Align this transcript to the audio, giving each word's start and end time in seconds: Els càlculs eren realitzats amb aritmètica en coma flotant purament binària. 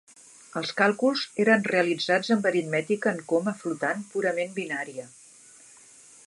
Els 0.61 0.69
càlculs 0.77 1.25
eren 1.43 1.67
realitzats 1.67 2.31
amb 2.37 2.47
aritmètica 2.53 3.13
en 3.13 3.21
coma 3.33 3.55
flotant 3.61 4.03
purament 4.15 4.57
binària. 4.57 5.07